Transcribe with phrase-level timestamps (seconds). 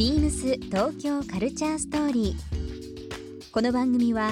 [0.00, 3.50] ビームス東京カルチャーストーリー。
[3.52, 4.30] この番組は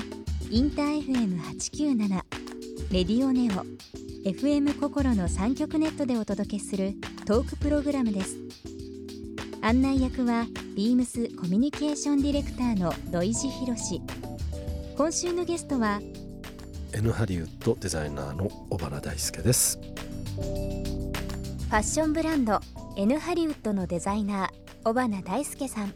[0.50, 2.09] インター FM897
[2.91, 3.66] レディオネオ
[4.27, 6.95] FM 心の三極ネットでお届けする
[7.27, 8.39] トークプログラムです。
[9.61, 14.00] 案内役はビームスコミュニケーションディレクターの土井博志。
[14.96, 16.00] 今週のゲストは
[16.95, 22.59] N ハリウッドデザイナーの小原大輔ですファッションブランド
[22.96, 25.92] N ハリウッドのデザイナー小花大輔さん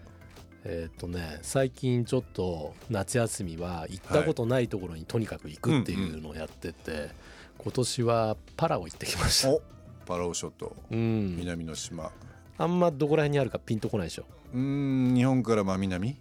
[0.64, 7.10] えっ、とね最近ちょっと夏休みは行ったことないところにとにかく行くっていうのをやってて、
[7.58, 9.49] 今年はパラオ行ってきました。
[9.52, 9.61] お
[10.05, 11.36] パラオ諸島うん。
[11.38, 12.11] 南の島。
[12.58, 14.26] あんまどこら辺にあるかピンとこないでしょ。
[14.54, 16.17] うーん日本から真南？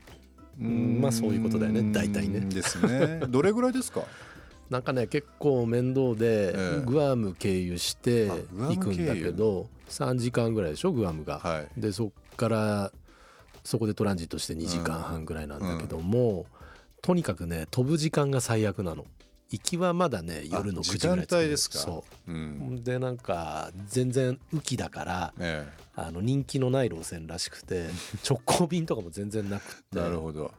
[0.59, 2.41] うーんまあそういうことだよね大体ね。
[2.41, 3.21] ですね。
[3.29, 4.03] どれぐらいですか？
[4.71, 6.85] なんかね結構面倒で、ええ。
[6.87, 11.41] グアム経由して行くんだけど3時間ぐらいでしょグアムが。
[11.41, 11.81] はい。
[11.81, 12.93] でそっから
[13.65, 16.47] そこでトランジットして2時間半ぐらいなんだけども、
[17.03, 19.05] とにかくね飛ぶ時間が最悪なの。
[19.53, 21.79] 行きはまだね夜の9時ぐらい時間帯ですか？
[21.79, 22.33] そう。
[22.33, 22.85] うん。
[22.85, 25.67] でなんか全然雨季だからえ
[25.97, 27.89] あの人気のない路線らしくて
[28.29, 29.99] 直行便とかも全然なくて。
[29.99, 30.53] なるほど。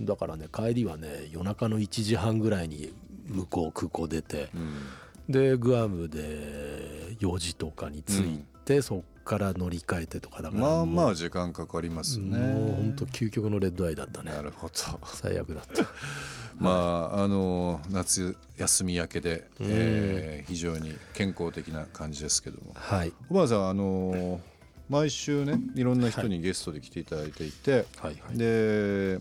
[0.00, 2.92] だからね帰りはね夜中の1時半ぐらいに
[3.28, 5.32] 向こう空港出てうん。
[5.32, 12.38] でグアムで4時とかに着いて、そっから乗り換えてとかだからまあまあ時間かかりますね。
[12.38, 14.32] もう本当究極のレッドアイだったね。
[14.32, 14.74] なるほど。
[15.04, 15.84] 最悪だった。
[16.58, 22.72] まああの夏休み明けで、えー非常に健康的な感じですけども。
[22.74, 23.12] はい。
[23.28, 24.40] 小原さんあの
[24.88, 28.38] 毎週ねいろんな人にゲストで来ていただいていて、はいはい。
[28.38, 29.20] で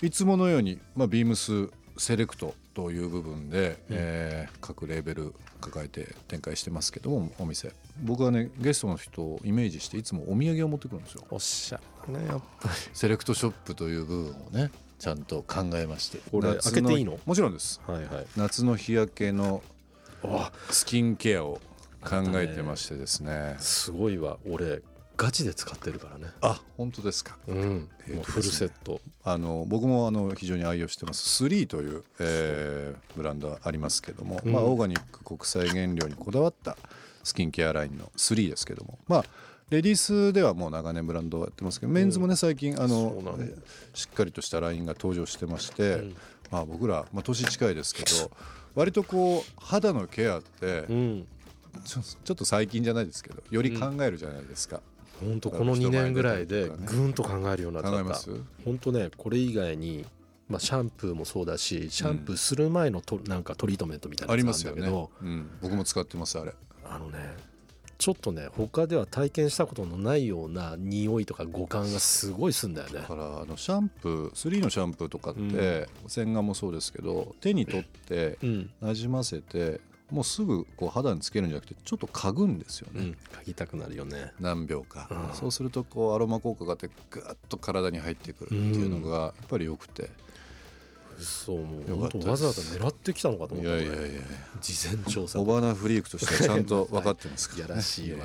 [0.00, 7.72] いつものように、まあ、ビームスセレクトという部分で、えー各レーベル抱えて展開してますけどもお店。
[8.02, 11.24] 僕はねゲストの人をイメージしていつもお土産を持ってくるんですよ。
[11.30, 11.80] おっしゃ。
[12.08, 12.74] ねやっぱり。
[12.92, 16.18] セレクトショップという部分をねちゃんと考えまして。
[16.30, 17.18] これ夏開けていいの？
[17.24, 17.80] もちろんです。
[17.86, 18.26] はいはい。
[18.36, 19.62] 夏の日焼けの
[20.70, 21.60] スキンケアを
[22.02, 23.56] 考えてましてですね。
[23.58, 24.82] すごいわ俺
[25.16, 26.32] ガチで使ってるからね。
[26.40, 27.36] あ本当ですか。
[27.46, 27.88] うん。
[28.06, 29.00] えーともうフルセット。
[29.22, 31.44] あの僕もあの非常に愛用してます。
[31.44, 34.52] 3という、えーブランドありますけども、うん。
[34.52, 36.76] まあ、オーガニック国際原料にこだわった
[37.24, 39.24] スキンケアラインの3ですけどもまあ
[39.70, 43.38] レディースではもう長年ブランドをやってますけどメンズもね最近あの
[43.94, 46.14] しっかりとしたラインが登場してまして、ん。
[46.50, 48.30] まあ、僕ら、まあ、年近いですけど
[48.74, 50.84] 割とこう肌のケアって
[51.84, 54.80] ちょっと最近じゃないですけどより考えるじゃないですか、
[55.20, 58.14] 本当この2年ぐらいでぐんと考えるようになった。
[58.64, 60.04] 本当ねこれ以外に
[60.48, 64.82] まあシャンプーもそうだしシャンプーする前のとなんかトリートメントみたいなやつありますよね。
[64.82, 66.52] なんだけど、うん、僕も使ってますあれ。
[66.84, 67.34] あのね
[67.96, 73.00] ちょっとね他では体験したことのないような匂いとか五感がすごいすんだよね。
[73.00, 78.70] だからあのシャンプー3のシャンプーとかって、洗顔もそうですけど手に取ってうん。
[78.80, 79.80] なじませて
[80.14, 84.32] もうすぐこう肌につけるんじゃなくてちょっと嗅ぐんですよね、うん嗅ぎたくなるよね。
[84.38, 85.34] 何秒か、うん。
[85.34, 90.08] そうするとこうアロマ効果があってグッと体に入ってくるっていうのがやっぱりよくて
[91.18, 94.20] そうもうわざわざ狙ってきたのかと思ったいやいやいや
[94.60, 95.40] 事前調査。
[95.40, 98.18] オバナフリークとしてはちゃんと分かってますから、ね、いやらしいわ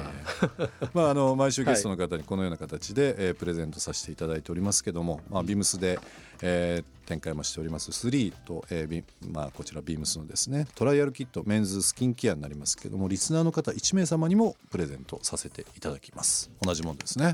[0.93, 5.99] まああの毎週ゲストの方にこのような形で、えープレゼントさせていただいておりますけども、まあ、ビームスで、
[6.41, 7.89] えー展開もしております。
[7.89, 16.51] 3と、えービまあ、こちらビームスのですねトライアルキットメンズスキンケアになりますけどもリスナーの方1名様にもプレゼントさせていただきます。
[16.61, 17.33] 同じものですね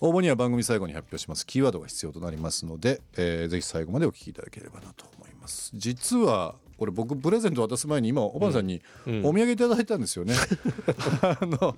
[0.00, 1.46] 応募には番組最後に発表します。
[1.46, 5.70] キーワードが必要となりますので、えーぜひ最後までお聞きいただければなと思います。
[5.74, 9.18] 実はこれ僕プレゼント渡す前に今おばあさんにうん。
[9.26, 10.34] お土産いただいたんですよね、
[11.20, 11.76] あの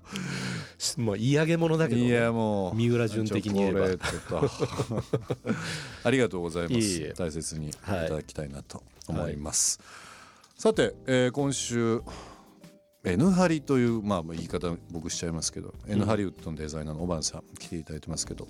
[0.98, 2.06] まあ言い上げ物だけどね。
[2.06, 3.86] いやもう三浦淳的に言えば。
[6.04, 7.14] ありがとうございます。
[7.14, 8.08] 大切にいはい。
[8.08, 9.80] ただきたいなと思います、
[10.56, 12.00] さて、えー今週
[13.04, 18.46] N ハリという、まあ、言い方僕しちゃいますけど、N ハリウッドのデザイナーのオバンさん来ていただいてますけど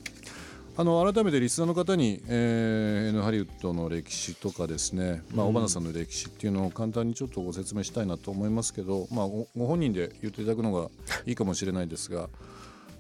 [0.77, 10.89] あの改めてリスナーの方に、えー N ハリウッドの歴史とかですね、まあ、うんオバナさんの歴史っていうのを簡単にちょっとご説明したいなと思いますけど、まあ、ごご本人で言っていただくのが
[11.27, 12.29] いいかもしれないですが、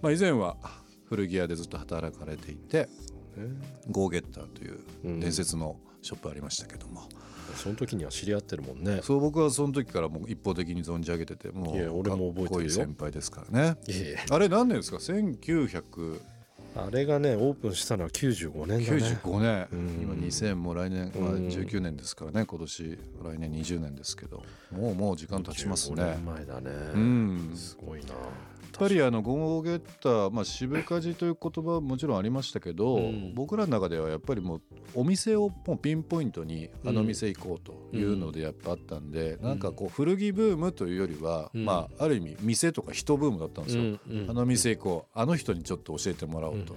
[0.00, 0.56] まあ、以前は
[1.08, 2.88] 古着屋でずっと働かれていて
[3.90, 4.10] ゴー。
[4.10, 7.08] ゲッターといううん伝説のショップありましたけども、
[7.56, 9.00] その時には知り合ってるもんね。
[9.02, 13.76] そう僕はその時からもう一方的に存じ上げててもいうや俺も覚えてる先輩ですからね。
[14.30, 16.20] あれ何年ですか？1995
[16.74, 19.18] あれがねオープンしたのは95年だね。
[19.22, 20.02] 年、うん。
[20.02, 22.46] 今2000もう来年、まあ、うん19年ですからね。
[22.46, 24.42] 今年来年20年ですけど。
[24.70, 26.70] もうもう時間経ちます15ね年前だね。
[26.94, 27.52] うん。
[27.54, 28.14] すごいな
[28.78, 33.34] ぱりあのゴーゲッター、まあ、渋かじという言葉はもちろんありましたけど、うん。
[33.34, 34.62] 僕らの中ではやっぱりもう
[34.94, 41.64] お店をもうピンポイントにあの店行こうというのでやっぱあったんで、なんかこう古着ブームというよりは、うん。
[41.64, 44.30] まあある意味店とか人ブームだったんですよ、うんうん。
[44.30, 46.76] あの店行こうあの人にちょっと教えてもらおうと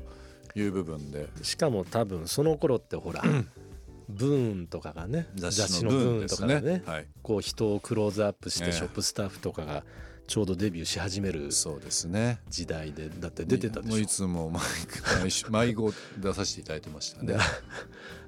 [0.56, 3.24] いう部分で、しかも多分その頃ってほら
[4.10, 6.84] ブーンとかがね雑誌のブームですねとかがね。
[6.86, 9.84] はい、こう人をクローズアップしええてショップスタッフとかが
[10.28, 12.40] ちょうどデビューし始めるそうですね。
[12.50, 14.62] 時代でだって出てたでもういしょつも毎
[15.22, 17.34] 毎週迷子出させていただいてましたね。
[17.34, 17.40] で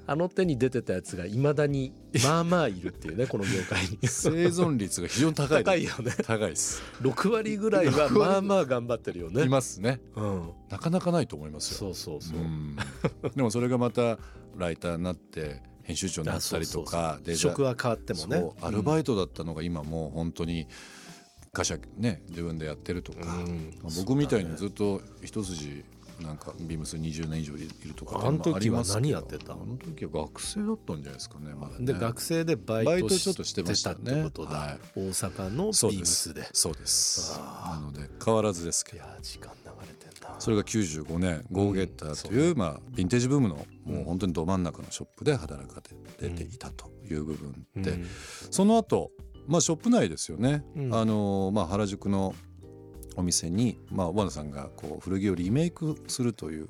[0.10, 1.92] あの手に出てたやつがいまだに
[2.24, 3.98] まあまあいるっていうね この業界に。
[4.04, 6.16] 生存率が非常に高い高いよね。
[6.24, 6.82] 高いです。
[7.02, 9.44] 6割ぐらいはまあまあ頑張ってるよね。
[9.44, 10.00] いますね。
[10.16, 10.52] うん。
[10.70, 11.78] なかなかないと思いますよ。
[11.78, 12.38] そうそうそう。
[12.38, 12.78] うん。
[13.36, 14.20] でもそれがまた
[14.56, 18.50] ライターになって編集長になったりとかデザ職は変わってもね。
[18.62, 20.68] アルバイトだったのが今もう本当に
[21.58, 23.74] 会社ね自分でやってるとか、うん。
[23.98, 25.84] 僕みたいにずっと一筋
[26.22, 29.54] なんかビームス20年以上いるとかあの時は何やってた？
[29.54, 31.86] あの時は学生だったんじゃないですかねまだね。
[31.86, 33.98] で学生でバイトバイトちょっとしてましたね。
[33.98, 36.48] 大阪のビームスで。
[36.54, 37.34] そうです。
[37.40, 38.98] あなので変わらずですけど。
[38.98, 45.82] いや時間流れてんだそれが95年ゴーゲッターという、まあ、ヴィンテージブームのもう本当にど真ん中のショップで働か
[46.20, 48.08] れていたという部分で、うん。
[48.52, 49.12] その後、
[49.48, 50.94] まあショップ内ですよね、うん。
[50.94, 52.36] あのまあ、原宿の
[53.16, 56.68] お店に、まあ、小花さんがこう古着をリメイクするという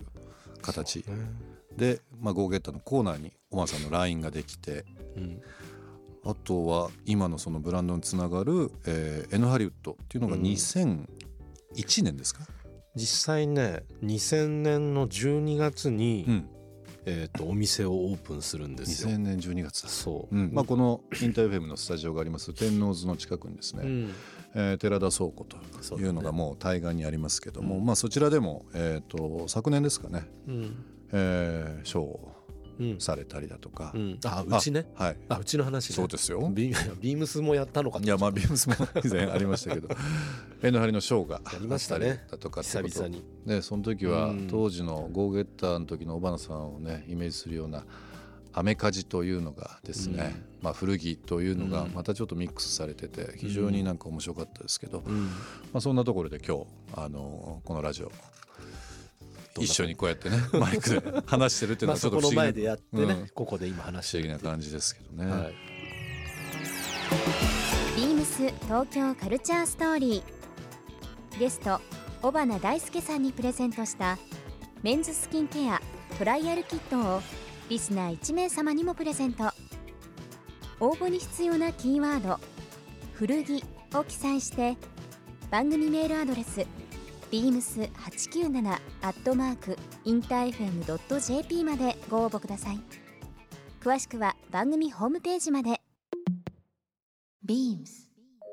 [0.62, 1.04] 形。
[1.04, 1.24] そうね。
[1.76, 4.86] で、まあ、ゴーゲッターのコーナーに小花さんのラインができて。
[5.16, 5.42] うん。
[6.24, 10.42] あとは今のそのブランドにつながる、えー、N ハリウッドっていうのがうん。
[10.42, 12.46] 2001年ですか、
[12.96, 16.50] 実際ね2000年の12月に、うん、
[17.10, 19.10] えー、とお店をオープンするんですよ。
[19.10, 20.52] 2000年12月だそう、うん。
[20.54, 22.54] まあ、このインターフェムのスタジオがあります。
[22.54, 24.14] 天王洲の近くにですね、うん。
[24.54, 25.58] えー寺田倉庫と
[26.00, 30.86] いうのがもう対岸にありますけども、うんまあ、そちらでも、えー、と昨年ですかね、うん。
[31.14, 32.37] えー、ショーをうん
[33.00, 34.20] されたりだとか、うん。
[34.26, 34.88] あうちね。
[34.96, 35.18] あはい。
[35.30, 35.96] あうちの話ね。
[35.96, 36.50] そうですよ。
[36.54, 38.06] ビ ビームスもやったのかと。
[38.06, 39.90] いやまあビームスも以前ありましたけど。
[40.62, 42.26] N ハリのショーがやりましたね。
[42.30, 43.24] だとか久々に。
[43.46, 44.48] でその時はうん。
[44.48, 47.86] 当時のゴーゲッターの時の小花さんをねイメージするような
[48.54, 51.92] アメカジというのがですね、まあ、古着というのがうん。
[51.94, 55.26] またちょっとミックスされてて非常になんか面白かったですけど、うん。
[55.26, 55.32] ま
[55.76, 58.12] あ、そんなところで今日あのこのラジオ
[59.64, 63.28] 一緒にこうやってね マイクで話してるっていうのまあはちょそこのっと不思議な前でやってね、うん。
[63.30, 65.32] ここで今話して不思る議な感じですけどね。
[65.32, 65.54] はい
[67.96, 71.40] ビームス東京カルチャーストーリー。
[71.40, 71.82] ゲスト
[72.22, 74.18] 尾花大輔さんにプレゼントした
[74.84, 75.82] メンズスキンケア
[76.18, 77.22] トライアルキットを
[77.70, 79.52] リスナー1名様にもプレゼント。
[80.80, 82.40] 応募に必要なキーワード
[83.14, 83.64] 「古着」
[83.96, 84.78] を記載して
[85.50, 86.66] 番組メールアドレス
[87.32, 92.80] beams897 アットマークインター FM.jp までご応募ください
[93.82, 95.82] 詳しくは番組ホームページまで
[97.44, 98.08] ビームス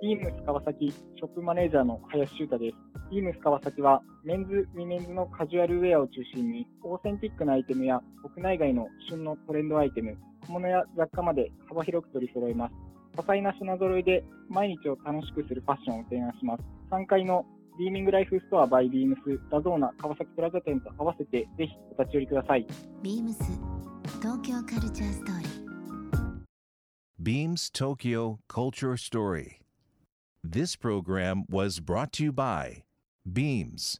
[0.04, 2.76] ビームス川崎ショップマネージャーの林修太です。
[3.10, 12.74] ビームス川崎はメンズ、ウィメンズのカジュアルウェアを中心にオーセンティックなアイテムや国内外の旬のトレンドアイテム、小物や雑貨まで幅広く取り揃えます。
[13.16, 16.62] 多彩な品揃えで毎日を楽しくするファッションを提案します。
[16.90, 22.66] 3階のビーミングライフストアバイビームスダゾーナ川崎プラザ店と合わせてぜひお立ち寄りください。
[23.02, 23.42] ビームス
[24.22, 25.64] 東京カルチャーストーリー
[27.20, 29.60] Beams Tokyo Culture Story.
[30.44, 32.84] This program was brought to you by
[33.26, 33.98] Beams.